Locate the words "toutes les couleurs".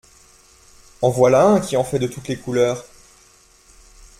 2.07-2.83